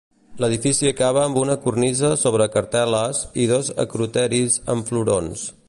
L'edifici 0.43 0.87
acaba 0.91 1.21
amb 1.25 1.37
una 1.41 1.57
cornisa 1.65 2.11
sobre 2.21 2.47
cartel·les 2.55 3.21
i 3.45 3.47
dos 3.55 3.73
acroteris 3.85 4.57
amb 4.77 4.91
florons. 4.93 5.49